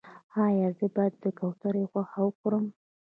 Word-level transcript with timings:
ایا 0.45 0.69
زه 0.77 0.85
باید 0.95 1.13
د 1.23 1.25
کوترې 1.39 1.83
غوښه 1.91 2.21
وخورم؟ 2.25 2.65